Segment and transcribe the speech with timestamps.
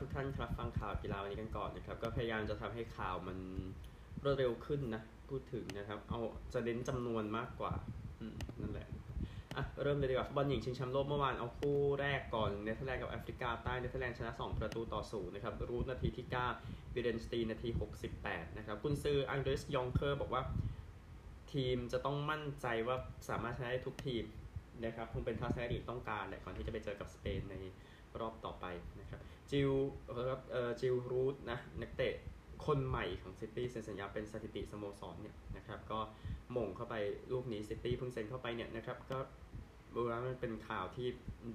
[0.00, 3.38] ทุกท่านครับฟังข่าวกีฬาวันนี้กันก่อนนะครับ ก็พยายามจะทำให้ข่าวมัน
[4.22, 6.20] รวดเร็วขึ้นนะพูดถึงนะครับ เอา
[6.52, 7.72] จะเน้นจำนวนมากกว่า
[8.20, 8.88] อืมนั่นแหละ
[9.56, 16.26] อะเริ่มเลยดีกว่าฟุตบอลหญิงชิงแชมป์โลกเมื่อวานเอาคู่แรกก่อนเนเธอร์แลนด์กับแอฟริกาใต้เนเธอร์แลนด์ชนะ 2 ประตูต่อศูนย์นะครับรูทนาทีที่
[16.60, 17.68] 9บิเรนสตีนาที
[18.12, 20.42] 68 นะครับกุนซืออันดรีสยองเคอร์บอกว่า
[21.52, 22.96] ทีมจะต้องมั่นใจว่า
[23.28, 24.24] สามารถชนะได้ทุกทีม
[24.84, 27.56] นะครับคงเป็นทัศนคติต้องการแหละก่อนที่จะไปเจอกับสเปนใน
[28.20, 28.66] รอบต่อไป
[29.00, 29.72] นะครับจิล
[30.28, 32.14] ครับเอ่อจิลรูทนะนักเตะ
[32.66, 36.00] คนใหม่ของซิตี้เซ็นสัญญาเป็นสถิติสโมสรเนี่ยนะครับก็
[36.56, 36.94] ม่งเข้าไป
[37.32, 39.18] ลูกนี้ซิตี้เพิ่งเซ็นเข้าไปเนี่ยนะครับก็
[39.94, 41.06] ดูแล้วมันเป็นข่าวที่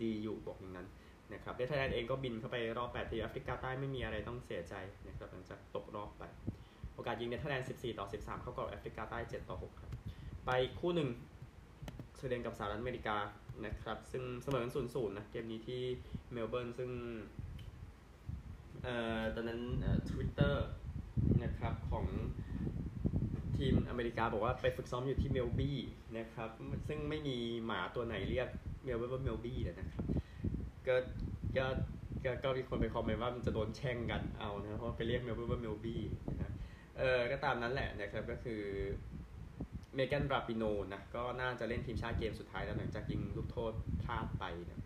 [0.03, 0.87] ดีอยู่บอกอย่างนั้น
[1.33, 4.73] นะครับเนเธอร์แลนด์เองก็บินเข้าไปรอบ8ทีมแอฟริกาใต้ไม่มีอะไรต้องเสียใจ
[5.07, 6.23] นะครับหลังจากตกรอบไป
[6.93, 9.91] โอกาสยิงเนเธอร์แลนด์14 ต่อ 13 เข้ากรอบแอฟริกาใต้ 7 ต่อ 6 ครับ
[10.45, 11.09] ไปคู่หนึ่ง
[12.17, 13.15] สวีเดนกับสหรัฐอเมริกา
[13.65, 15.81] นะครับ ซึ่งเสมอกัน0 0นะ เกมนี้ที่
[16.31, 16.91] เมลเบิร์น ซึ่ง
[18.83, 19.61] เอ่อตอนนั้น
[20.09, 20.65] ทวิตเตอร์
[21.43, 22.05] นะครับของ
[23.57, 25.77] ทีมอเมริกาบอกว่าไปฝึกซ้อมอยู่ที่เมลบี้
[26.17, 26.49] นะครับ
[26.87, 28.49] ซึ่งไม่มีหมาตัวไหนเรียก
[28.83, 30.03] เมลเบิร์นว่าเมลบี้เลยนะครับ
[30.87, 30.95] ก็
[31.57, 31.65] ก็
[32.25, 36.51] ก็ก็มีคนไป comment ว่ามันจะโดนแช่งกันเอานะเพราะไปเรียกเมลเบิร์นว่าเมลบี้นะฮะ
[36.97, 38.61] เออก็ตามนั้นแหละนะครับก็คือ
[39.95, 44.79] เมแกนราปิโนนะก็น่าจะเล่นทีมชาติเกมสุดท้ายแล้วหลังจากยิงลูกโทษพลาดไปนะ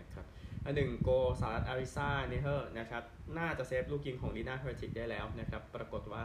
[0.00, 0.26] นะครับ
[0.64, 3.04] มือหนึ่งโกลสหรัฐอลิสซาเนเฮอร์นะครับ
[3.38, 6.22] น่าจะ save ลูกยิงของลีน่าเฮอร์ติกได้แล้วนะครับปรากฏว่า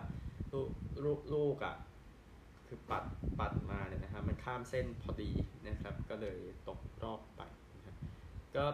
[0.53, 0.69] ลูก
[1.03, 1.75] ลูกลูกอะ
[2.67, 3.03] คือปัด
[3.39, 5.31] ปัดมาเนี่ยนะครับมันข้ามเส้นพอดี
[5.67, 7.41] นะครับ ก็เลยตกรอบไป
[7.75, 7.95] นะครับ
[8.55, 8.66] ก็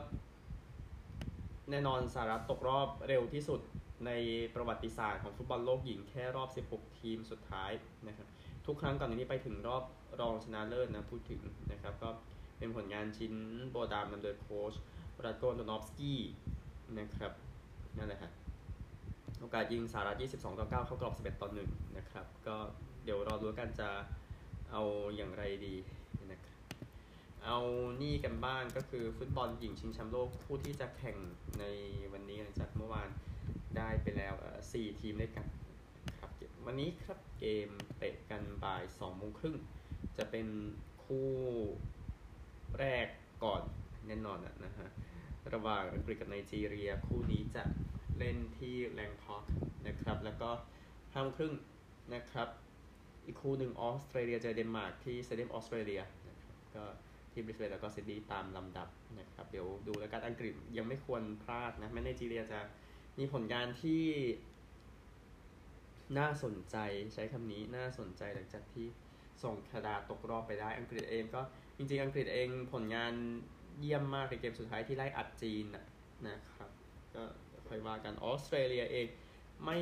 [1.69, 3.61] แน่นอนสหรัฐตกรอบเร็วที่สุด
[4.05, 4.11] ใน
[4.55, 7.71] ประวัติศาสตร์ของฟุตบอลโลกหญิงแค่รอบ 16 ทีมสุดท้าย
[8.07, 8.27] นะครับ
[8.65, 9.83] ทุกครั้งก่อนนี้ไปถึงรอบ
[10.21, 12.09] รองชนะเลิศนะพูดถึงนะครับก็
[12.57, 13.33] เป็นผลงานชิ้น
[13.71, 14.73] โบดามนำโดยโค้ช
[15.25, 16.19] รัตโกนโดนอฟสกี้
[16.99, 17.31] นะครับ
[17.97, 18.31] นั่นแหละฮะ
[19.39, 22.57] โอกาสยิงสหรัฐ22ต่อ9เข้ากรอบ 11 ต่อ1นะครับก็
[23.03, 23.89] เดี๋ยวรอดูกันจะ
[24.71, 24.81] เอา
[25.15, 25.75] อย่างไรดี
[26.31, 26.57] นะครับ
[27.45, 27.57] เอา
[28.01, 31.17] นี่กันบ้างก็คือฟุตบอลหญิงชิงแชมป์โลกคู่ที่จะแข่ง
[31.59, 31.65] ใน
[32.13, 33.09] วันนี้หลังจากเมื่อวาน
[33.77, 34.33] ได้ไปแล้ว
[34.71, 35.45] สี่ทีมด้วยกัน
[36.65, 39.55] วันนี้ครับเกมเตะกันบ่ายสองโมงครึ่ง
[40.17, 40.47] จะเป็น
[41.03, 41.29] คู่
[42.79, 43.07] แรก
[43.43, 43.61] ก่อน
[44.07, 44.89] แน่นอนนะฮะ
[45.53, 47.63] ระหว่างอังกฤษกับไนจีเรีย คู่นี้จะ
[48.17, 49.43] เล่นที่แรงคอก
[49.87, 50.49] นะครับ แล้วก็
[51.11, 51.53] ห้าโมงครึ่ง
[52.13, 52.47] นะครับ
[53.25, 56.83] อีกคู่หนึ่งออสเตรเลียเจอเดนมาร์กที่สเตเดียมออสเตรเลียนะครับก็
[57.31, 58.87] ที่บริสเบนแล้วก็ซิดนีย์ตามลำดับ
[59.19, 62.59] นะครับ เดี๋ยวดูแล้วกันอังกฤษยังไม่ควรพลาดนะแม้ไนจีเรียจะ
[63.19, 64.03] มีผลงานที่
[66.17, 66.77] น่าสนใจ
[67.13, 68.87] ใช้คำนี้น่าสนใจหลังจากที่
[69.43, 71.41] ส่งคาดาตกรอบไปได้ อังกฤษเองก็
[71.77, 73.13] จริงๆ อังกฤษเองผลงาน
[73.79, 75.65] เยี่ยมมากในเกมสุดท้ายที่ไล่อัดจีน
[76.27, 76.69] นะครับ
[77.15, 77.23] ก็
[77.67, 79.07] ค่อยว่ากันออสเตรเลียเอง
[79.65, 79.77] ไม่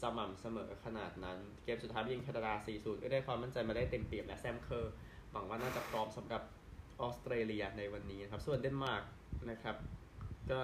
[0.00, 4.92] สม่ำเสมอขนาดนั้น เกมสุดท้ายยิงแคนาดา 4-0 ก็ได้ความมั่นใจมาได้เต็มเปี่ยมและแซมเคอร์
[5.32, 6.42] หวังว่าน่าจะพร้อมสำหรับ
[7.00, 9.04] ออสเตรเลียในวันนี้นะครับ ส่วนเดนมาร์ก
[9.50, 9.76] นะครับ
[10.50, 10.58] ก็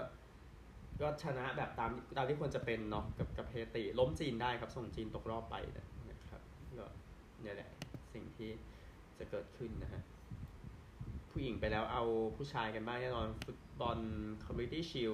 [1.00, 6.42] ก็ชนะแบบตามตามที่ควรจะเป็นเนาะกับกับเฮติ ล้มจีนได้ครับ ส่งจีนตกรอบไปนะครับ
[6.78, 6.86] ก็
[7.42, 7.70] เนี่ยแหละ
[8.14, 8.50] สิ่งที่
[9.18, 10.02] จะเกิดขึ้นนะฮะ
[11.30, 12.04] ผู้หญิงไปแล้วเอา
[12.36, 13.98] ผู้ชายกันบ้างแน่นอนฟุตบอล
[14.44, 15.12] Community Shield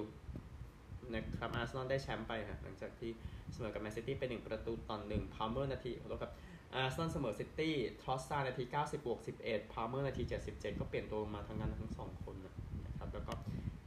[1.13, 3.11] นะครับอาร์เซนอลได้แชมป์ไปฮะหลังจากที่
[3.51, 6.33] เสมอกับแมนซิตี้เป็นหนึ่งประตูต่อหนึ่งพาล์มเมอร์นาทีขอโทษครับ
[6.75, 13.33] อาร์เซนอลเสมอซิตี้ทรอสซาร์นาที 90บวก11พาล์มเมอร์นาที 77 ก็เปลี่ยนตัวมาทั้งนั้นทั้งสองคนนะครับแล้วก็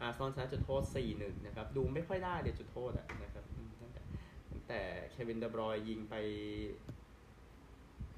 [0.05, 0.83] อาร์เซนอลชนะจุดโทษ
[1.15, 3.45] 4-1 นะครับ ดูไม่ค่อยได้เดี๋ยวจุดโทษอะนะครับ
[3.81, 4.03] ตั้งแต่
[4.51, 6.15] ตั้งแต่เควินเดอบรอยน์ยิงไป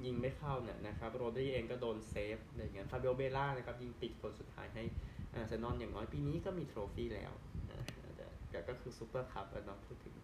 [0.04, 4.82] ยิงไม่เข้าเนี่ยนะครับโรดรีเองก็โดน save อะไรเงี้ยฟาบิโอวิเอร่านะครับยิงติดคนสุดท้ายให้
[5.34, 7.32] อาร์เซนอลอย่างน้อยปีนี้ก็มี trophy แล้ว
[7.70, 7.80] นะ
[8.50, 10.14] แต่ก็คือซูเปอร์คัพเนาะพูดถึง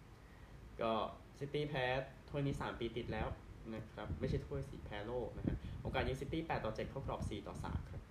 [0.81, 0.93] ก็
[1.39, 1.85] ซิตี้แพ้
[2.29, 3.27] ถ้วยนี้ 3 ปีติดแล้ว
[3.75, 8.01] นะครับ ไม่ใช่ถ้วยสีแพ้โลกนะฮะโอกาสยิงซิตี้8ต่อ7เข้ากรอบ 4 ต่อ 3 ครับ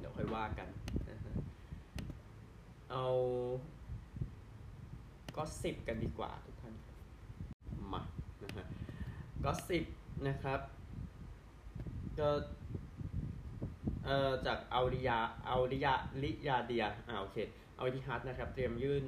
[0.00, 0.68] เดี๋ยวค่อยว่ากัน
[2.90, 3.04] เอา
[5.36, 6.74] gossip กันดีกว่าทุกท่าน
[7.92, 8.02] มา
[8.42, 8.66] นะฮะ
[9.44, 9.84] gossip
[10.28, 10.60] นะครับ
[12.18, 12.28] ก็
[14.04, 17.36] เอ่อจากเอาริยาเอาริยาลิยาเดียอ่าโอเค
[17.76, 19.04] เอาทิฮัตนะครับ เตรียมยื่น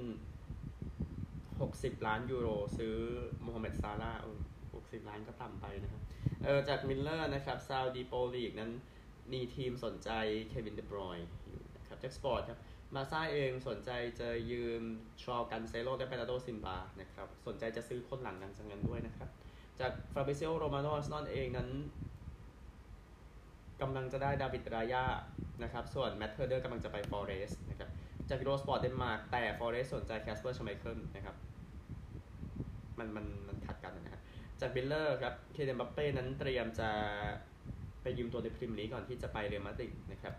[1.23, 2.49] 60 ล้านยูโร
[2.79, 2.97] ซื้อ
[3.43, 4.13] โมฮัมเหม็ดซาร่า
[4.63, 6.03] 60 ล้านก็ต่ำไปนะครับ
[6.45, 8.71] เออจากมิลเลอร์นะครับซาวดีโปลีกนั้น
[9.33, 10.11] มีทีมสนใจ
[10.49, 12.61] เควินเดบรอยอยู่นะครับจากสปอร์ตครับ
[12.95, 13.91] มาซ่าเองสนใจ
[14.21, 14.83] จะยืม
[15.23, 19.29] ชอกันเซโลและเปนาโดซินบานะครับ สนใจจะซื้อคนหลังนั้นจังนั้นด้วยนะครับ
[19.81, 21.69] จากฟาบิเซโอโรมาโนสนอนเองนั้น
[23.81, 25.05] กำลังจะได้ดาวิดรายา
[25.63, 27.91] นะครับ ส่วนแมทเทอร์เดอร์กำลังจะไปฟอเรสนะครับ
[28.31, 31.37] จากโรสปอร์ตเดนมาร์กแต่ฟอเรสสนใจแคสเปอร์ชไมเคิลนะครับ
[32.99, 34.23] มันมันมันขัดกันนะครับ
[34.61, 36.91] จากบิลเลอร์ครับ เคเดนบัปเป้นั้นเตรียมจะ
[38.03, 40.35] ไปยืมตัวในพรีเมียร์ลีกก่อนที่จะไปเรอัลมาดริดนะครับ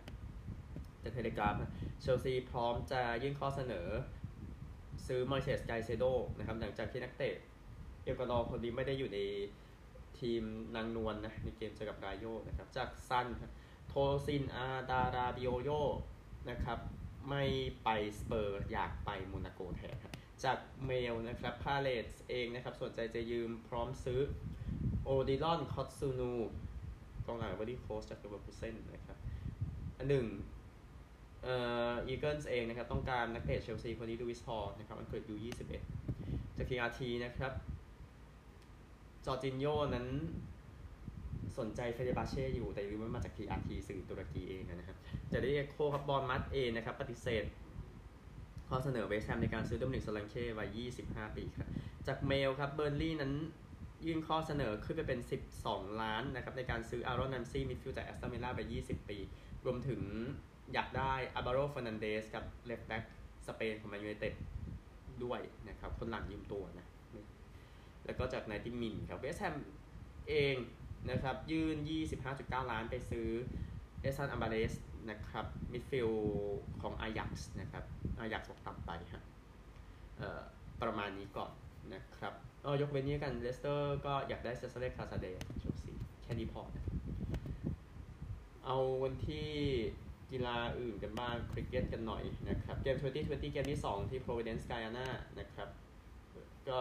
[1.03, 1.55] จากเทเลกราฟ
[2.01, 3.87] เชลซีพร้อมจะยื่นข้อเสนอ
[5.07, 6.05] ซื้อมอยเซสไกเซโด
[6.37, 7.35] นะครับหลังจากที่นักเตะ
[8.03, 9.19] เอกวาดอร์คนนี้ไม่ได้อยู่ใน
[10.19, 10.43] ทีม
[10.75, 13.27] นางนวลนะในเกมเจอกับรายโยนะครับจากซัน
[13.87, 13.93] โท
[14.25, 15.69] ซินอาดาราบิโอโย
[16.49, 16.79] นะครับ
[17.29, 17.43] ไม่
[17.83, 17.89] ไป
[18.19, 19.97] สเปอร์อยากไปโมนาโกแทน
[20.43, 24.19] จากเมลนะครับพาเลซเองนะครับสนใจจะยืมพร้อมซื้อ
[25.03, 26.33] โอดิลอนคอตซูนู
[27.25, 29.17] กองหลังไอวอรี่โคสต์จากเลเวอร์คูเซนนะครับ
[29.97, 30.25] อันหนึ่ง
[31.43, 31.55] เอ่
[31.91, 35.53] ออีเกิลส์เองนะครับ ต้องการนักเตะเชลซีคนนี้ดูวิสพอร์นะครับอันเกิดอยู่
[36.05, 37.53] 21 จากทีอาร์ทีนะครับ
[39.25, 39.65] จอร์จินโย
[39.95, 40.07] นั้น
[41.57, 44.97] สนใจเฟเดบาเช่อยู่แต่รู้ว่ามาจากทีอาร์ทีสื่อตุรกีเองนะครับ
[45.31, 47.43] จะได้เอ็กโคครับบอลมัดเองนะครับปฏิเสธ
[48.69, 50.77] ข้อเสนอเวสแฮมในการซื้อโดมนิกสลังเช่วัย
[51.09, 51.67] 25 ปีครับ
[52.07, 53.33] จากเมลครับเบอร์ลี่นั้น
[54.07, 55.19] ยื่นข้อเสนอขึ้นไปเป็น
[55.59, 59.17] 12 ล้านนะครับในการซื้ออารอนนัมซี่มิดฟิลด์จากแอสตันวิลล่าไป 20 ปี
[59.65, 60.01] รวมถึง
[60.73, 63.03] อยากได้อาบาโรฟ e นันเดสกับเลฟแบ็ก
[63.47, 64.33] สเปนของแมนยูไนเต็ด
[65.23, 65.39] ด้วย
[65.69, 66.87] นะครับ คนหลังยืมตัวนะ
[68.05, 69.55] แล้วก็จากไนติมินครับเวสแฮม
[70.29, 70.55] เอง
[71.09, 71.77] นะครับยื่น
[72.23, 73.27] 25.9 ล้านไปซื้อ
[74.01, 74.73] เอซันอัมบาเลส
[75.09, 76.09] นะครับมิดฟิล
[76.81, 77.83] ของอายักส์นะครับ
[78.19, 79.23] อายักส์ตกต่ำไปฮะ
[80.81, 81.51] ประมาณนี้ก่อน
[81.93, 85.93] นะครับ เออยกเว้นนี้กันเลสเตอร์ก็อยากได้เซซาเลคาซาเดย์ชลซี
[86.23, 86.95] แค่นี้พอนะครับ
[88.65, 89.49] เอาวันที่
[90.31, 95.07] กีฬาอื่นกันบ้างคริกเก็ตกันหน่อยนะครับ เกม 2020 เกมที่ 2 ที่ Providence Guyana
[95.39, 95.69] นะครับ
[96.67, 96.77] ก็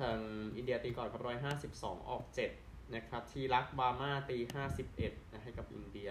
[0.00, 0.18] ทาง
[0.56, 1.22] อินเดียตีก่อนครับ
[1.62, 2.22] 152 ออก
[2.58, 4.38] 7 นะครับ ติลักวาร์มาตี
[4.84, 6.10] 51 นะให้กับอินเดีย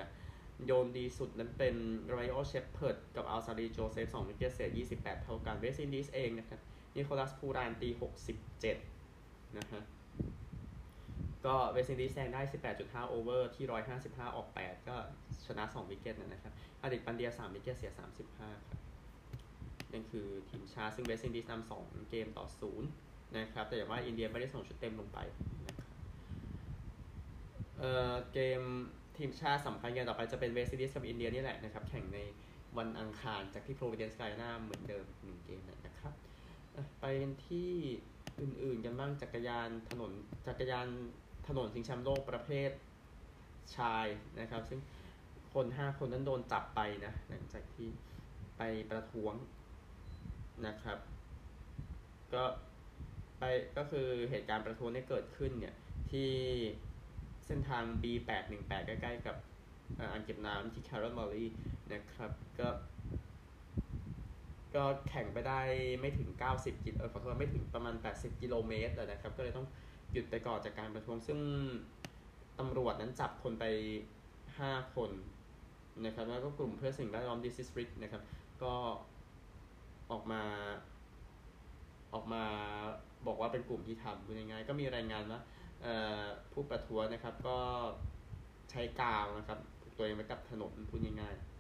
[0.66, 1.76] โยนดีสุดนั้นเป็น
[2.10, 6.60] โรมาริโอเชฟเพิร์ดกับอัลซารีโจเซฟ2วิกเกตเสีย28 เท่ากันเวสต์อินดีสเองนะครับ
[6.96, 8.97] นิโคลัสพูรานตี 67
[9.58, 9.84] นะฮะ
[11.46, 12.42] ก็เวสต์อินดีแซงได้
[12.76, 13.66] 18.5 โอเวอร์ที่
[14.02, 14.96] 155 ออก 8 ก็
[15.46, 17.98] ชนะ 2 วิกเก็ตนะครับฮาร์ดิกปันเดีย 3 วิกเก็ตเสีย 35
[18.40, 18.78] ครับ
[19.92, 22.46] นั่นคือทีมชาซึ่งเวสต์อินดีนำ2 เกมต่อ
[22.92, 25.20] 0 นะครับ แต่อย่างว่าอินเดียไม่ได้ส่งชุดเต็มลงไป
[25.68, 25.88] นะครับ
[27.78, 28.62] เอ่อเกม
[29.18, 32.20] ทีมชาติสำคัญเกมต่อไปจะเป็นเวสต์อินดีสกับอินเดียนี่แหละนะครับ แข่งใน
[32.78, 36.14] วันอังคารจากที่โปรวิเดนซ์ไกนาเหมือนเดิม1เกมนะครับ
[37.00, 37.06] ไป
[37.48, 37.72] ที่
[38.42, 40.12] อื่นๆ กันบ้างจักรยานถนน
[40.48, 40.88] จักรยาน
[41.48, 42.72] ถนนชิงแชมป์โลกประเภท
[43.76, 44.06] ชาย
[44.40, 44.80] นะครับ ซึ่ง
[45.54, 47.88] คน5คนนั้นโดนจับไปนะหลังจากที่
[48.58, 48.62] ไป
[48.92, 49.34] ประท้วง
[50.68, 51.00] นะครับ
[52.34, 52.44] ก็
[53.40, 53.44] ไป
[53.78, 55.76] ก็คือเหตุการณ์ประท้วงที่เกิดขึ้นเนี่ย
[56.12, 56.30] ที่
[57.46, 59.36] เส้นทาง B818 ใกล้ๆกับ
[60.00, 61.50] อ่างเก็บน้ำที่แครอทมอลลี่
[61.94, 62.68] นะครับ ก็
[64.76, 65.60] ก็แข่งไปได้
[66.00, 69.68] ไม่ถึง 90 กิโลเออขอโทษไม่ถึงประมาณ 80 กิโลเมตรนะครับ ก็เลยต้อง
[70.12, 71.40] หยุดไปก่อนจากการประท้วง ซึ่ง
[72.60, 73.66] ตำรวจนั้นจับคนไป
[74.32, 75.12] 5 คน
[76.06, 78.22] นะครับ แล้วก็กลุ่มเพื่อสิ่งแวดล้อมดิสทริกนะครับ
[78.64, 78.74] ก็
[80.12, 80.42] ออกมา
[82.14, 82.44] ออกมา
[83.28, 85.40] บอกว่าเป็นกลุ่มที่ทำพูดง่ายๆก็มีรายงานว่า
[86.54, 87.60] ผู้ประท้วงนะครับก็
[88.72, 89.60] ใช้กาวนะครับ
[89.98, 91.57] ตัวเองไว้กับถนนพูดง่ายๆนะครับก็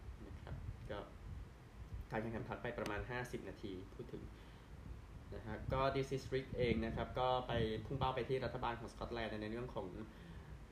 [2.11, 4.23] การแข่งขันพัดไปประมาณ 50 นาทีพูดถึง
[5.35, 7.53] นะฮะก็ดิสทริกเองนะครับก็ไป
[7.85, 9.87] พุ่งเป้าไปที่รัฐบาลของสกอตแลนด์ในเรื่องของ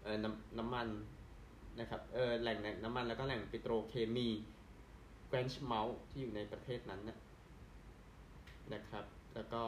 [0.03, 0.87] เออน้ำน้ำมัน
[1.79, 4.27] นะครับเออแหล่งน้ำมันแล้วก็แหล่งปิโตรเคมี
[5.27, 7.17] แกรนช์เมลที่อยู่ในประเทศนั้นนะ
[8.73, 9.61] นะครับ แล้วก็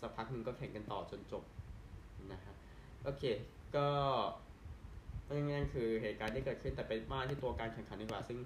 [0.00, 1.44] สักพักหนึ่งก็แข่งกันต่อจนจบ
[2.32, 2.54] นะฮะ
[3.04, 3.24] โอเค
[3.76, 3.88] ก็
[5.30, 8.38] ง่ายๆคือเหตุการณ์ที่เกิดขึ้นแต่เป็นมาที่ตัวการแข่งขันดีกว่า ซึ่ง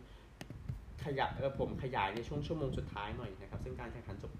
[1.06, 4.32] ขยายเออผมขยายในช่วงชั่วโมงสุดท้ายหน่อยนะครับ ซึ่งการแข่งขันจบ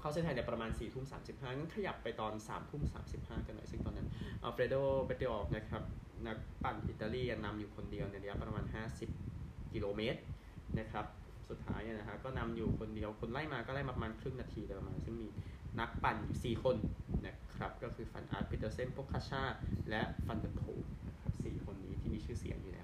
[0.00, 4.08] เข้าเส้นชัยในประมาณ4ี่ทุ่มสามสิบห้างั้นขยับไปตอน3ามทุ่มสามสิบห้ากันหน่อย ซึ่งตอนนั้น
[4.42, 5.82] อัลเฟรโดเบติออกนะครับ
[6.26, 8.64] นักปั่นอิตาลีนำอยู่คนเดียวในระยะประมาณ
[9.18, 10.20] 50 กิโลเมตร
[10.78, 11.06] นะครับ
[11.48, 15.28] สุดท้ายนะฮะก็นำอยู่คนเดียวคนไล่มาก็ไล่มาประมาณครึ่งนาทีโดยประมาณซึ่งมี
[15.80, 16.76] นักปั่นอยู่ 4 คน
[17.26, 19.42] นะครับก็คือฟานอาร์ตพีเดอร์เซนโปกาชา
[19.90, 20.62] และฟานเดอร์โพล
[21.08, 22.82] นะครับสี่คนนี้ที่มีชื่อเสียงอยู่แล้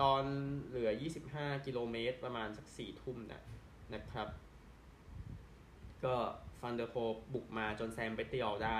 [0.00, 0.24] ตอน
[0.68, 0.90] เหลือ
[1.28, 3.42] 25 กิโลเมตรประมาณสัก4ทุ่มนะ
[3.94, 4.28] นะครับ
[6.04, 6.14] ก็
[6.60, 6.96] ฟานเดอร์โพล
[7.34, 8.78] บุกมาจนแซมเบตติออลได้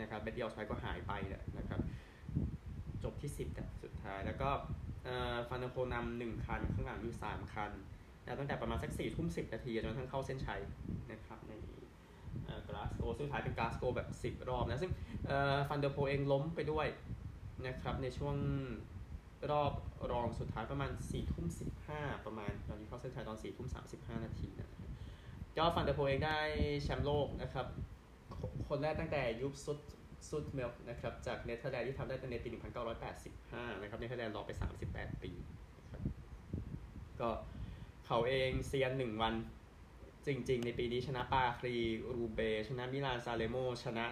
[0.00, 1.12] นะครับเบตติออลชายก็หายไป
[1.58, 1.80] นะครับ
[3.02, 4.50] จบที่ 10นะสุดท้ายแล้วก็
[5.48, 7.70] ฟานเดอร์โพลนำหนึ่งคัน ข้างหลังอยู่สามคัน
[8.24, 10.60] นะตั้งแต่ประมาณสักสี่ทุ่มสิบนาทีจนทั้งเข้าเส้นชัย
[11.12, 11.52] นะครับใน
[12.66, 14.08] กลาสโกว์ซึ่งท้ายเป็นกลาสโกว์แบบ
[14.42, 14.92] 10 รอบนะ ซึ่ง
[15.68, 16.86] ฟานเดอร์โพลเองล้มไปด้วย
[17.66, 18.36] นะครับในช่วง
[19.50, 19.72] รอบ
[20.12, 21.66] รองสุดท้ายประมาณ4ี่ทุ่มสิ
[22.26, 23.80] ประมาณตอนนี้เข้าเส้นชัยตอน4ี่ทุ่มสา
[24.24, 24.70] นาทีนะ
[25.56, 26.38] ก็ฟานเดอร์โพลเองได้
[26.82, 27.66] แชมป์โลกนะครับ
[28.68, 29.78] คนแรกตั้งแต่ยุคซุด
[30.28, 32.48] ซุดเมลนะครับจากเนเธอร์แลนด์ที่ทำได้ตั้งแต่ปี
[33.14, 34.50] 1985 นะครับเนเธอร์แลนด์รอไป
[34.86, 35.30] 38 ปี
[35.80, 36.02] นะครับ
[37.20, 37.30] ก็
[38.06, 39.34] เขาเองเซียนหนึ่งวัน
[40.26, 41.76] จริง ๆ ในปีนี้ชนะปารี
[42.14, 44.06] รูเบ ชนะมิลานซานเรโมชนะ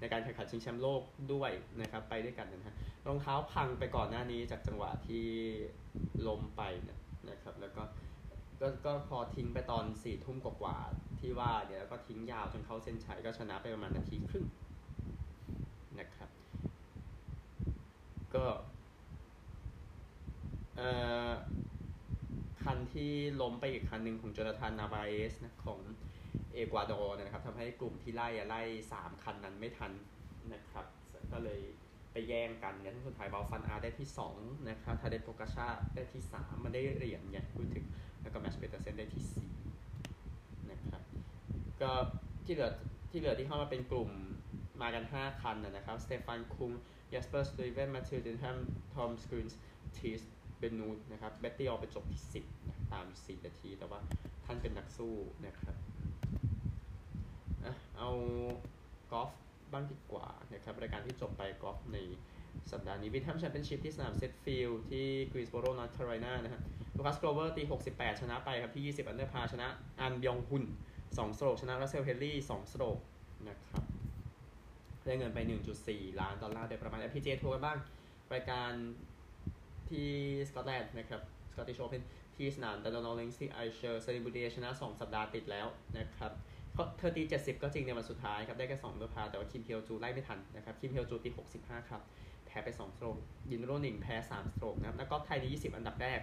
[0.00, 1.02] ในการแข่งขันชิงแชมป์โลก
[1.32, 2.76] ด้วยนะครับไปด้วยกันนะฮะ
[3.06, 5.26] รองเท้าพังไปก่อนหน้านี้จากจังหวะที่
[6.26, 6.62] ล้มไป
[7.30, 7.82] นะครับแล้วก็
[8.60, 10.78] ก็ก็พอทิ้งไปตอนสี่ทุ่มกว่า
[11.20, 14.46] ที่ว่าเดี๋ยวก็ทิ้งยาวจนเข้าเส้นชัยก็ชนะไปประมาณนาทีครึ่ง
[15.98, 16.30] นะครับ
[18.34, 18.44] ก็
[20.76, 20.90] เอ่
[21.28, 21.30] อ
[22.62, 25.78] คันที่ล้มไปอีกคันหนึ่งของโจนาธานนาร์บาเอซนะของ
[26.54, 29.92] เอกวาดอร์นะครับทำให้กลุ่มที่ไล่ไล่สามคันนั้นไม่ทัน
[30.52, 30.86] นะครับ
[31.32, 31.60] ก็เลย
[32.12, 37.86] ไปแย่งกันเนี่ยที่สุดท้ายเวาท์ฟานอาร์ตได้ที่ 2 นะครับทาเดย์โปกาชาได้ที่ 3 มันได้เหรียญไงพูดถึง
[38.22, 39.24] แล้วก็แมดส์พีเดอร์เซนได้ที่
[39.96, 41.02] 4 นะครับ
[41.82, 41.90] ก็
[42.44, 42.70] ที่เหลือ
[43.10, 44.10] ที่เหลือที่เข้ามาเป็นกลุ่ม
[44.82, 46.72] มากัน 5 คันนะครับสเตฟานคุง
[47.12, 48.56] ยัสเปอร์สตีเวนมาทิลดินแฮม
[48.94, 49.60] ทอมสกรีนส์
[49.96, 50.20] ทีส
[50.58, 54.00] เบนูดนะครับ เบตตี้ออกไปจบที่ 10นะตาม 4 นาที แต่ว่า
[54.44, 55.14] ท่านเป็นนักสู้
[55.46, 55.76] นะครับ
[58.00, 58.10] เอา
[59.12, 59.30] กอล์ฟ
[59.72, 61.98] บ้างดีกว่านะครับรายการที่จบไปกอล์ฟใน
[62.72, 66.62] สัปดาห์นี้วิททัมแชมเปี้ยนชิพที่สนามเซตฟิลด์ที่กรีซโบโรนอร์ทแคโรไลนานะครับ
[66.96, 69.68] ลูคัสโกลเวอร์ตี 68 ชนะไปครับที่ 20 under par ชนะ
[70.00, 70.64] อันบยองฮุน
[71.00, 72.98] 2 stroke ชนะรัสเซลเฮนรี่2 stroke
[73.48, 73.84] นะครับ
[75.04, 75.38] ได้เงินไป
[75.80, 77.78] 1.4 ล้านดอลลาร์โดยประมาณ LPGA ทัวร์กันบ้าง
[78.32, 78.72] รายการ
[79.90, 80.08] ที่
[80.48, 81.20] สกอตแลนด์นะครับ
[81.52, 82.02] สกอตติชโอเพน
[82.36, 85.66] ที่สนามดันโดนัลด์ลิงก์สที่แอร์เชอร์เซลีนบูติเยร์ชนะ 2 สัปดาห์ติดแล้ว
[85.98, 86.32] นะครับ
[86.98, 92.02] เธอตี 70 ก็จริงในวันสุดท้ายครับ ได้แค่2 under par แต่ว่าคิมเพียวจูไล่ไม่ทันนะครับ คิมเพียวจูตี 65 ครับ
[92.46, 93.16] แพ้ไป 2 สโตรก
[93.50, 96.20] ยินโรนิงแพ้ 3 สโตรกนะครับ แล้วก็ไทยดี20 อันดับแรก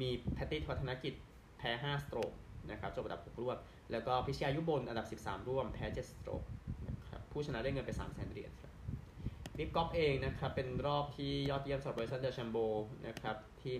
[0.00, 1.14] มีแพตตี้วัฒนกิจ
[1.58, 2.32] แพ้ 5 สโตรก
[2.70, 3.56] นะครับ จบอันดับ 6รวด
[3.92, 6.42] แล้วก็พิชยายุบลอันดับ 13 ร่วม แพ้ 7 สโตรก
[6.88, 8.72] นะครับ ผู้ชนะได้เงินไป 3 แสนเหรียญครับ
[9.58, 12.56] ริปกอฟเองนะครับ เป็นรอบที่ยอดเยี่ยมสำหรับเบรซันเดอร์แชมโบ
[13.06, 13.74] นะครับ ที่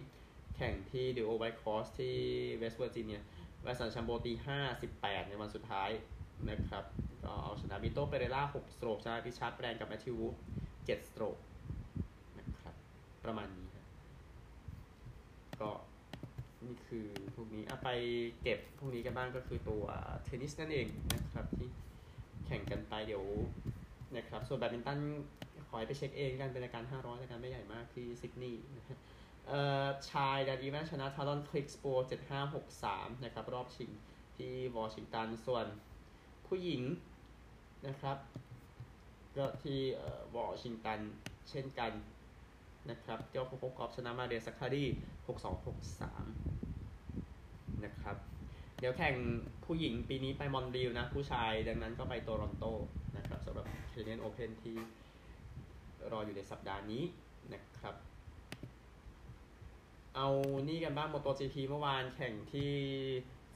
[0.56, 2.16] แข่งที่ดิโอไวท์คอสที่
[2.56, 3.20] เวสต์เวอร์จิเนีย
[3.62, 4.32] เวสันชัมโบตี
[4.80, 5.90] 58ในวันสุดท้าย
[6.50, 6.84] นะครับ
[7.24, 10.34] ก็เอาชนะบิโต้เปเรล่า6สโตรกชนะพิชาร์ดแบรนกับแมทธิววูด
[11.08, 11.36] สโตรก
[12.38, 12.74] นะครับ
[13.24, 13.86] ประมาณนี้ครับ
[15.60, 15.70] ก็
[16.64, 17.88] นี่คือพวกนี้เอาไป
[18.42, 19.84] เก็บพวกนี้กันบ้างก็คือตัว
[20.24, 21.68] เทนนิสนั่นเองนะครับที่
[22.46, 23.24] แข่งกันไปเดี๋ยว
[24.16, 24.98] นะครับ ส่วนแบดมินตัน
[25.68, 28.62] ขอให้ไปเช็คเองกันเป็นรายการ 500รายการไม่ใหญ่มากที่ซิดนีย์
[29.48, 32.08] นะครับชายดารีแมนชนะทารอนคลิกสโปร์
[32.64, 33.90] 7563นะครับ รอบชิง
[34.36, 35.66] ที่วอชิงตันส่วน
[36.46, 36.82] ผู้หญิง
[37.86, 38.16] นะครับ
[39.36, 39.78] ก็ที่
[40.36, 41.00] วอชิงตัน
[41.50, 41.92] เช่นกัน
[42.90, 44.84] นะครับเจ้าโคโคกอฟชนะมาเรียสักคารี
[46.08, 48.16] 6263นะครับ
[48.78, 49.14] เดี๋ยวแข่ง
[49.64, 52.64] ผู้หญิงปีนี้ไปมอนทรีออลนะ ผู้ชายดังนั้นก็ไปโตรอนโต
[53.16, 54.76] นะครับสำหรับเ a เ a นโอเพนที่
[56.12, 57.02] รออยู่ในสัปดาห์นี้
[57.54, 57.94] นะครับ
[60.20, 60.32] เอา
[60.68, 62.75] นี่กันบ้างโมโตจีพีเมื่อวานแข่งที่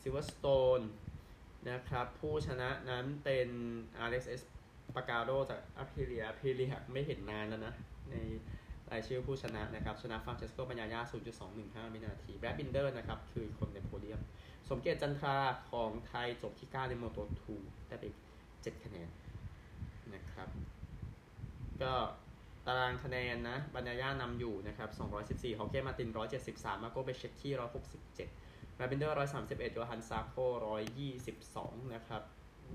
[0.01, 0.47] ซิลเวอร์สโต
[0.79, 0.81] น
[1.71, 3.49] นะครับ ผู้ชนะนั้นเป็น
[4.09, 4.41] RSS
[4.95, 7.75] ปากาโดจากอพิเลียอพิเลียไม่เห็นนานแล้วนะ
[8.11, 8.15] ใน
[8.91, 11.01] รายชื่อผู้ชนะนะครับ ชนะฟรานเชสโกบัญญาญา
[11.47, 14.21] 0.215 วินาทีแบรดบินเดอร์นะครับ คือคนในโพเดียม
[14.69, 15.37] สมเกียรติจันทรา
[15.71, 17.19] ของไทยจบที่ 9 ในโมโต
[17.55, 18.05] 2ได้ไป
[18.45, 19.09] 7คะแนน
[20.15, 20.49] นะครับ
[21.83, 21.93] ก็
[22.67, 24.91] ตารางคะแนนนะบัญญาญานำอยู่นะครับ
[25.25, 26.09] 214ฮอร์เก้มาร์ติน
[26.47, 27.53] 173 มาร์โกเบซเซคคีที่
[28.15, 30.35] 167แบรดบินเดอร์ร้อยสามสิบเอ็ดโยฮันซาโค
[30.67, 32.23] ร้อยยี่สิบสองนะครับ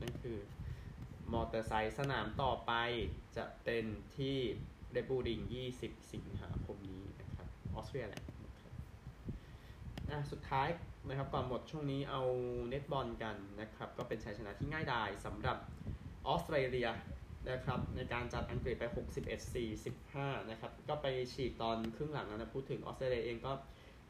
[0.01, 0.38] นั่นคือ
[1.34, 2.72] มอเตอร์ไซค์สนามต่อไป
[3.38, 3.86] จะเป็น
[4.17, 4.38] ที่
[4.91, 8.24] เรดบูลริงยี่สิบสิงหาคมนี้นะครับออสเตรียแหละ
[10.10, 10.67] นะสุดท้าย
[11.08, 12.22] นะครับก่อนหมดช่วงนี้เอา
[12.70, 15.58] เน็ตบอลกันนะครับ ก็เป็นชัยชนะที่ง่ายดายสำหรับ
[16.27, 16.88] ออสเตรเลีย
[17.50, 18.84] นะครับในการจัดอังกฤษไป
[19.67, 23.51] 61-45นะครับ ก็ไปฉีกตอนครึ่งหลังนะพูดถึงออสเตรเลียเองก็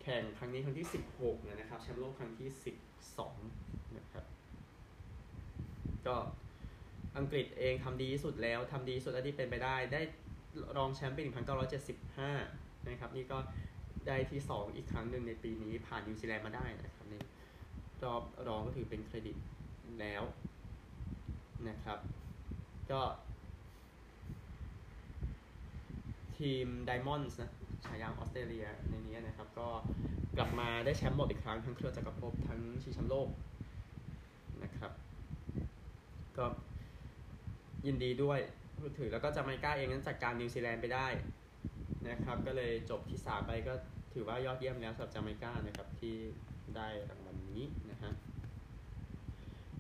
[0.02, 0.88] แข่งครั้งนี้ครั้งที่
[1.20, 2.50] 16 นะครับแชมป์โลกครั้งที่
[3.24, 4.26] 12 นะครับ
[6.08, 6.16] ก็
[7.18, 10.02] อังกฤษเองทำดีที่สุดแล้วทำดีสุดที่เป็นไปได้ ได้
[10.78, 11.30] รองแชมป์เป็น
[12.08, 13.38] 1975 นะครับ นี่ก็
[14.08, 17.16] ได้ที่ 2 อีกครั้งหนึ่งในปีนี้ผ่านนิวซีแลนด์มาได้นะครับใน
[18.04, 19.38] รอบรองก็ถือเป็นเครดิต
[20.00, 20.24] แล้ว
[21.70, 22.00] นะครับ
[22.92, 23.02] ก็
[26.38, 27.52] ทีมไดมอนด์นะ
[27.86, 29.70] ฉายาออสเตรเลียในนี้นะครับ ก็
[30.38, 33.30] กลับมาได้แชมป์หมดอีกครั้ง ทั้งเครือจักรภพทั้งชิงแชมป์โลก
[34.64, 34.92] นะครับ
[36.38, 36.46] ก็
[37.86, 38.40] ยินดีด้วย
[38.80, 41.08] พูดถือแล้วก็จาไมกาเองนั้นจัดการนิวซีแลนด์ไปได้
[42.10, 43.74] นะครับ ก็เลยจบที่3ไปก็
[44.14, 46.16] ถือว่ายอดเยี่ยมแล้วสำหรับจาเมกานะครับที่
[46.76, 48.12] ได้รางวัลนนี้นะฮะ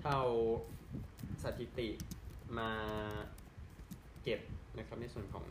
[0.01, 0.19] เท่า
[1.43, 1.89] สถิติ
[2.57, 2.71] มา
[4.23, 4.41] เก็บ
[4.77, 5.45] นะครับในส่วนของ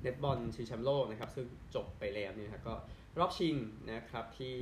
[0.00, 2.74] เดดบอลชิงแชมป์โลกนะครับ ซึ่งจบไปแล้วเนี่ยครับก็
[3.18, 3.54] รอบชิง
[3.92, 4.56] นะครับที่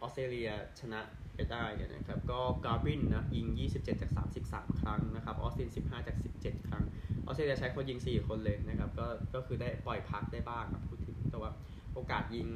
[0.00, 0.50] ออสเตรเลีย
[0.80, 1.00] ชนะ
[1.34, 4.12] ไปได้เนี่ยนะครับก็กาบินนะยิง 27 จาก
[4.46, 6.84] 33 ครั้งนะครับออสติน 15 จาก 17 ครั้ง
[7.26, 11.50] ออสเตรเลียใช้คนยิง 4 คนเลยนะครับก็ก็คือได้ปล่อยพักได้บ้างครับพูดถึงแต่ว่า
[11.94, 12.48] โอกาสยิง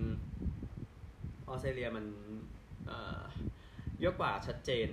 [1.49, 2.05] ออสเตรเลียมัน
[4.01, 4.89] เยอะกว่าชัดเจน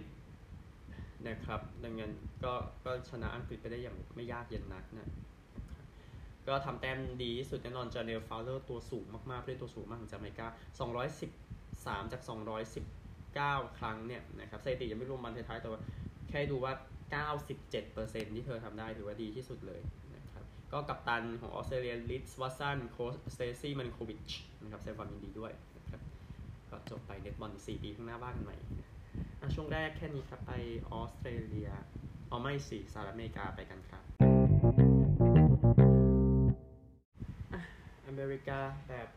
[1.28, 2.12] นะครับ ดังนั้น
[2.44, 2.54] ก็
[2.86, 5.10] ก็ชนะอังกฤษไปได้อย่างไม่ยากเย็นนักนะ
[6.48, 10.48] ก็ทำแต้มดีที่สุดแน่นอนจาเนลฟาวเลอร์ตัวสูงมากๆเล่นตัวสูงมากของจาเมกา
[11.30, 12.22] 213 จาก
[13.00, 15.82] 219 ครั้งเนี่ยนะครับสถิติยังไม่รวมบันท้ายแต่ว่า
[16.30, 16.74] แค่ดูว่า
[17.74, 19.82] 97%ที่เธอทำได้ถือว่าดีที่สุดเลย
[20.16, 20.44] นะครับ
[20.74, 22.98] ก็กัปตันของออสเตรเลียลิซวัตสันโค้ช
[23.34, 24.30] สเตซี่มารินโควิช
[24.64, 26.02] นะครับแสดงความยินดีด้วยนะครับ
[26.70, 28.58] ก็จบไปเน็ตบอลอีก4ปีข้างหน้าว่ากันใหม่
[29.56, 30.52] ช่วงแรกแค่นี้ครับไป
[30.92, 31.70] ออสเตรเลีย
[32.30, 34.04] อ๋อไม่สิสหรัฐอเมริกาไปกันครับ
[38.08, 38.60] อเมริกา
[38.90, 39.08] แบบ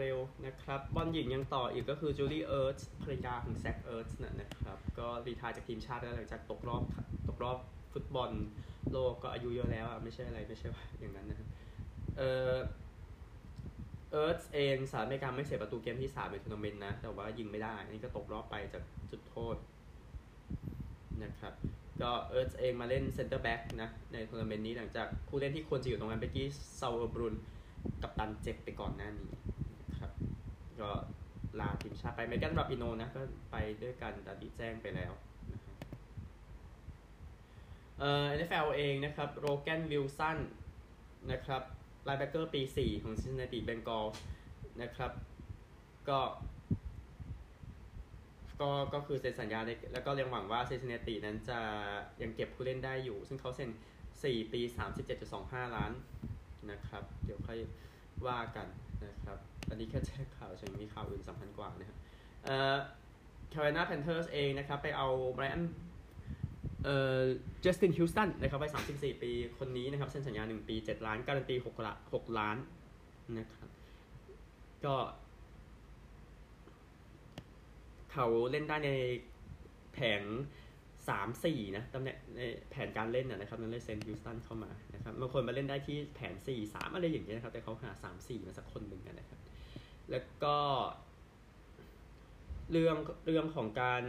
[0.00, 4.08] เร็วๆนะครับบอลหญิงยังต่ออีกก็คือจูลี่เอิร์ธภรรยาของแซคเอิร์ธ
[4.40, 6.82] นะครับ ก็ retire จากทีมชาติแล้วหลังจากตกรอบ
[7.28, 7.58] ตกรอบ
[7.92, 8.30] ฟุตบอล
[8.90, 11.48] โลกก็อายุเยอะแล้วอะไม่ใช่อะไรไม่ใช่ว่าอย่างนั้นนะครับ
[12.18, 12.52] เออ
[14.10, 19.56] เอิร์ธเองสหรัฐอเมริกาไม่เสียประตูเกมที่3ในทัวร์นาเมนต์นะ แต่ว่ายิงไม่ได้ นี่ก็ตกรอบไปจากจุดโทษ
[21.24, 21.54] นะครับ
[22.02, 26.48] ก็เอิร์ธเองมาเล่นเซนเตอร์แบ็กนะ ในทัวร์นาเมนต์นี้หลังจากผู้เล่นที่ควรจะอยู่ตรงนั้นเบกกี้
[26.80, 27.34] ซาวเออร์บรุน
[28.02, 29.30] กัปตันเจ็บไปก่อนหน้านี้
[29.88, 30.10] นะครับ
[30.80, 30.90] ก็
[31.60, 35.12] ลาทีมชาติไปเมกันราปิโนนะ ก็ไปด้วยกันแต่ดีแจ้งไปแล้ว
[37.98, 40.38] เอ่อ NFL เองนะครับ โลแกนวิลสัน
[41.30, 41.62] นะครับ
[42.12, 44.06] linebacker ปี 4 ของซินซินแนติเบงกอล
[44.82, 45.12] นะครับ
[46.08, 46.20] ก็
[48.60, 49.60] ก็ ก็คือเซ็นสัญญา
[49.92, 51.58] แล้วก็ยังหวังว่าซินซินแนตินั้นจะ
[52.22, 53.70] ยังเก็บผู้เล่นได้อยู่ ซึ่งเขาเซ็น
[54.10, 54.60] 4 ปี
[55.18, 55.92] 37.25 ล้าน
[56.70, 57.58] นะครับ เดี๋ยวค่อย
[58.26, 58.66] ว่ากัน
[59.06, 61.98] นะครับ อันนี้แค่แจ้งข่าวฉันมีข่าวอื่นสำคัญกว่านะครับ
[62.44, 62.76] เอ่อ
[63.50, 65.62] แคโรไลนาแพนเทอร์สเองนะครับ ไปเอาไบรอัน
[66.84, 67.20] เอ่อ
[67.60, 72.56] จัสตินฮิวสตันนะครับไป34 ปีคนนี้นะครับเซ็นสัญญา 1 ปี 7 ล้าน การันตี6ละ6ล้าน
[73.38, 73.68] นะครับ
[74.84, 74.94] ก็
[78.12, 78.90] เขาเล่นได้ใน
[79.94, 80.22] แผง
[81.08, 82.40] สามสี่นะตำแหน่งใน
[82.70, 89.40] แผนการเล่นนะครับนั่นเลยเซ็นฮิวสตันเข้ามานะครับบางคนมาเล่นได้ที่แผนสี่สามอะไรอย่างเงี้ยนะครับ แต่เขาหาสามสี่มาสักคนหนึ่งกันนะครับ
[90.10, 90.56] แล้วก็
[92.72, 94.04] เรื่องเรื่องของการ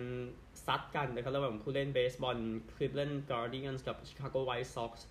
[0.65, 2.37] ซัดกันนะครับระหว่างผู้เล่นเบสบอล
[2.75, 5.07] คลิฟแลนด์การ์ดิเอนส์กับชิคาโกไวท์ซ็อกซ์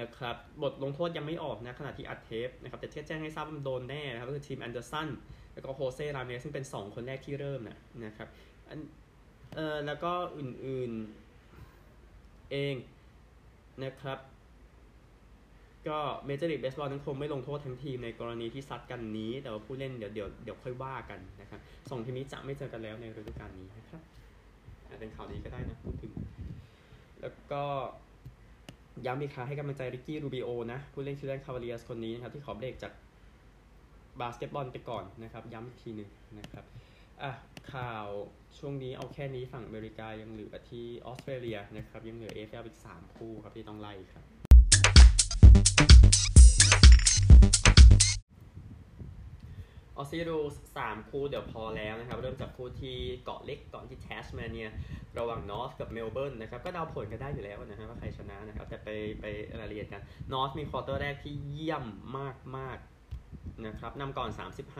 [0.00, 5.08] นะครับบทลงโทษยังไม่ออกนะขณะที่อัดเทปนะครับแต่เทปแจ้งให้ทราบว่าโดนแน่นะครับก็คือทิมแอนเดอร์สัน
[5.52, 8.28] แล้วก็โฮเซ่รามิเรซซึ่งเป็น 2 คนแรกที่เริ่มนะนะครับ
[9.54, 12.74] เออแล้วก็อื่นๆเอง
[13.84, 14.18] นะครับ
[15.88, 24.02] ก็เมเจอร์ลีกเบสบอลนั้นคงไม่ลงโทษทั้งทีมในกรณีที่ซัดกันนี้ แต่ว่าผู้เล่นเดี๋ยวเดี๋ยวเดี๋ยวค่อยว่ากันนะครับสองทีมนี้จะไม่เจอกันแล้วในฤดูกาลนี้นะครับ
[25.00, 26.12] เป็นข่าวดีก็ได้นะพูดถึง
[27.20, 27.62] แล้วก็
[29.06, 32.92] ย้ำอีกครั้งให้กำลังใจริกกี้รูบิโอนะ ผู้เล่นคลีฟแลนด์คาวาเลียส์คนนี้นะครับที่ขอเบรกจาก
[34.20, 36.64] บาสเกตบอลไปก่อนนะครับ ย้ำอีกทีหนึ่งนะครับ
[37.22, 37.30] อะ
[37.72, 38.06] ข่าว
[38.58, 44.39] ช่วงนี้เอาแค่นี้ฝั่งอเมริกายังเหลือที่ออสเตรเลียนะครับยังเหลือ AFL อีกสามคู่ครับที่ต้องไล่ครับ
[50.00, 50.42] ออสเตรเลีย
[50.78, 54.68] สามคู่เดี๋ยวพอแล้วนะครับ เริ่มจากคู่ที่เกาะเล็กก่อนที่แทสเมเนีย
[55.18, 58.88] ระหว่างนอร์ทกับเมลเบิร์นนะครับ ก็เดาผลกันได้อยู่แล้วนะครับว่าใครชนะนะครับ แต่ไป
[59.20, 59.24] ไป
[59.60, 61.84] รายละเอียดกันนอร์ทมี quarter แรกที่เยี่ยม
[62.56, 64.30] มากๆนะครับนำก่อน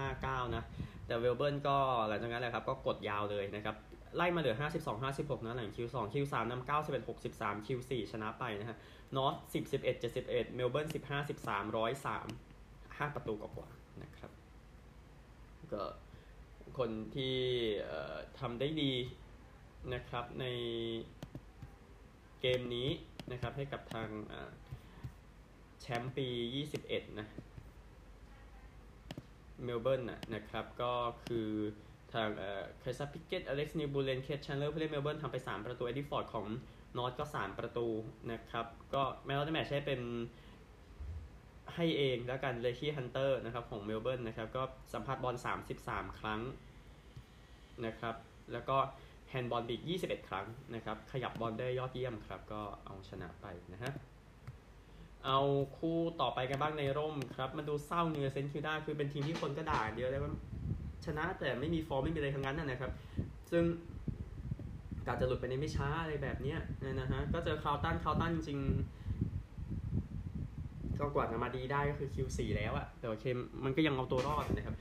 [0.03, 0.63] 35-9 นะ
[1.07, 1.77] แต่เมลเบิร์นก็
[2.09, 3.77] หลังจากนั้นแหละครับก็กดยาวเลยนะครับ
[4.17, 4.57] ไล่มาเหลือ
[5.01, 6.69] 52-56 นะหลัง Q2 Q3 นำ
[7.09, 8.77] 91-63 Q4 ชนะไปนะฮะ
[9.17, 9.35] นอร์ท
[9.95, 14.30] 10-11-71 เมลเบิร์น15-13 103 5 ประตูกว่าๆนะครับ
[15.73, 15.83] ก็
[16.79, 17.37] คนที่
[18.39, 18.93] ทำได้ดี
[19.95, 20.47] นะครับใน
[22.41, 22.89] เกมนี้
[23.33, 24.09] นะครับให้กับทาง
[25.81, 26.27] แชมป์ปี
[26.73, 27.29] 21 นะ
[29.65, 30.03] เมลเบิร์น
[30.35, 30.93] นะครับ ก็
[31.27, 31.49] คือ
[32.13, 32.29] ทาง
[32.79, 36.47] เคริสพิกเกตอเล็กซ์นิวบูเลนเคทชันเลอร์ผู้เล่นเมลเบิร์นทำไป 3 ประตูเอ็ดดี้ฟอร์ดของ
[36.97, 37.87] นอตก็ 3 ประตู
[38.33, 40.01] นะครับ ก็แม้ว่าจะแมตช์ให้เป็น
[41.75, 45.37] ให้เองแล้วกันเลคีฮันเตอร์นะครับของเมลเบิร์นนะครับก็สัมผัสบอล
[45.77, 46.41] 33 ครั้ง
[47.87, 48.15] นะครับ
[48.53, 48.77] แล้วก็
[49.29, 53.93] แฮนด์บอลบีก21 ครั้งนะครับขยับบอลได้ยอดเยี่ยมครับก็เอาชนะไปนะฮะ
[55.27, 55.41] เอา
[55.77, 60.33] คู่ต่อไปกันบ้างในร่มครับมาดูเศร้าเนื้อเซนคิวด้าคือเป็นทีมที่คนก็ด่าเยอะเลยว่า
[61.07, 62.91] ชนะแต่ไม่มีฟอร์มไม่มีอะไรทั้งนั้นนะนะครับ
[63.51, 63.65] ซึ่ง
[65.07, 69.00] การจะหลุดไปในไม่ช้าอะไรแบบนี้นะฮะก็เจอคาวตันคาวตันจริงๆ
[71.01, 73.25] ก็กว่าจะมาดีได้ก็คือ Q4 แล้วอะแต่โอเค
[73.65, 74.77] มันก็ยังเอาตัวรอดนะครับ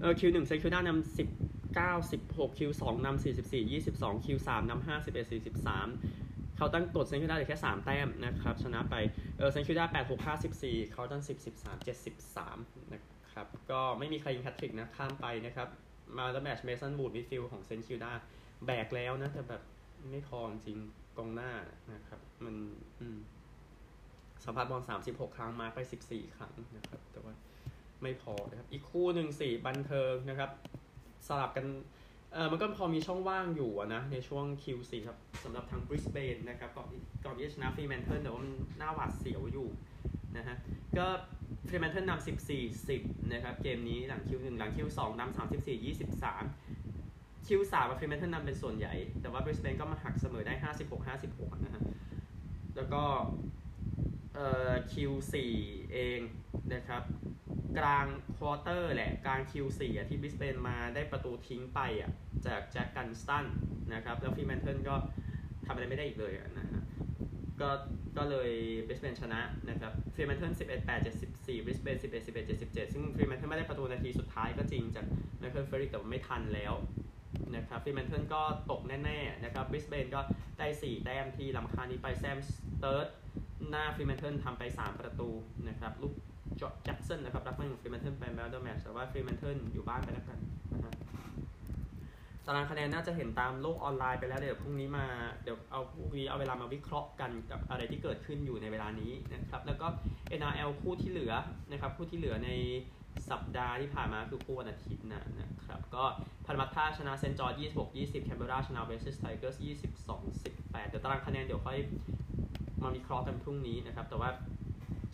[0.00, 8.94] เออ Q1 เซนคิวด้านำ10 9 16 Q2 นำ44 22 Q3 นำ51 43เขาตั้งกดเซนคิวด้าเลยแค่ 3 แต้มนะครับ ชนะไป
[9.38, 11.86] เออเซนคิวด้า8 6 54เขาตั้ง10 13
[12.44, 13.00] 73นะ
[13.32, 15.68] ครับ ก็ไม่มีใครยิงแฮตทริกนะ ข้ามไปนะครับ
[16.16, 18.12] มาแล้วแมชเมสันบูดมิดฟิลของเซนคิวด้า
[18.66, 19.62] แบกแล้วนะ แต่แบบ
[20.10, 20.78] ไม่พอจริง
[21.18, 21.52] กองหน้า
[21.92, 22.54] นะครับ มัน
[23.00, 23.18] อืม
[24.44, 25.78] สัมผัสบอล36 ครั้งมาไป
[26.08, 27.32] 14 ครั้งนะครับ แต่ว่า
[28.02, 30.50] ไม่พอนะครับ อีกคู่หนึ่งสี่บันเทิงนะครับ
[31.26, 31.66] สลับกัน
[32.32, 36.88] เออมันก็พอมีช่องว่างอยู่นะ ในช่วง Q4 ครับสำหรับทางบริสเบนนะครับก่อน
[37.24, 39.68] ก่อนที่จะชนะฟรีแมนเทิลแต่ว่ามันหน้าหวาดเสียวอยู่
[40.36, 40.56] นะฮะ
[40.98, 41.06] ก็
[41.68, 51.82] ฟรีแมนเทิลนำ14 10 นะครับ เกมนี้หลัง Q1 หลัง Q2 นำ34 23 Q3 กับฟรีแมนเทิลนำเป็นส่วนใหญ่ แต่ว่าบริสเบนก็มาหักเสมอได้ 56 56 นะฮะ
[52.76, 53.02] แล้วก็
[54.34, 55.34] เอ่อ Q4
[55.92, 56.20] เอง
[56.74, 57.02] นะครับ
[57.78, 58.06] กลาง
[58.36, 62.10] quarter แหละกลาง Q4 อะที่บริสเบนมาได้ประตูทิ้งไปอะ
[62.46, 63.46] จากแจ็คกันสตัน
[63.94, 64.96] นะครับ แล้วฟรีแมนเทิลก็
[65.66, 66.82] ทำอะไรไม่ได้อีกเลยนะฮะ
[67.60, 67.70] ก็
[68.16, 68.50] ก็เลย
[68.86, 75.06] บริสเบนชนะนะครับฟรีแมนเทิล11 8 74บริสเบน11 11 77 ซึ่งฟรีแมนเทิลไม่ได้ประตูนาทีสุดท้ายก็จริงจาก
[75.38, 76.74] ไมเคิลเฟรริกแต่ว่าไม่ทันแล้ว
[77.56, 80.20] นะครับฟรีแมนเทิลก็ตกแน่ ๆ นะครับบริสเบนก็
[80.58, 82.48] ได้ 4 แต้มที่ลำคานี้ไปแซมส
[82.80, 83.08] เติร์ด
[83.70, 85.28] หน้าฟรีแมนเทิลทำไป 3 ประตู
[85.68, 86.12] นะครับลูก
[86.60, 90.38] จอแจ็คสันนะครับรับมาของฟรีแมนเทิลไปแมลเดอร์แมชแต่ว่าฟรีแมนเทิลอยู่บ้านไปแล้วกัน
[90.74, 90.94] นะฮะ
[92.46, 95.06] ตารางคะแนนน่าจะเห็นตามโลกออนไลน์ไปแล้วเดี๋ยวพรุ่งนี้มา
[95.42, 99.86] เดี๋ยวเอาพรุ่งนี้เอาเวลามาวิเคราะห์กันกับอะไรที่เกิดขึ้นอยู่ในเวลานี้นะครับแล้วก็
[100.40, 101.32] NRL คู่ที่เหลือ
[101.70, 102.50] นะครับคู่ที่เหลือใน
[103.30, 106.04] สัปดาห์ที่ผ่านมาคือคู่วันอาทิตย์นะนะครับก็
[106.46, 109.58] พารามัตตาชนะเซนต์จอร์จ26 20 แคนเบอร์ราชนะเวสต์ไทเกอร์ส
[110.08, 111.78] 22 18 เดี๋ยวตารางคะแนนเดี๋ยวค่อย
[112.84, 114.28] มาวิเคราะห์กันพรุ่งนี้นะครับ แต่ว่า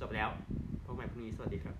[0.00, 0.28] จบแล้ว
[0.84, 1.76] พบกันใหม่พรุ่งนี้สวัสดีครับ